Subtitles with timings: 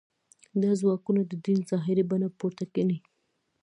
[0.61, 2.97] دا ځواکونه د دین ظاهري بڼه پورته ګڼي.